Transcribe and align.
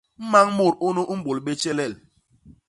Mañ 0.31 0.47
mut 0.57 0.75
unu 0.87 1.01
u 1.11 1.13
mbôl 1.19 1.39
bé 1.45 1.51
tjelel. 1.61 1.93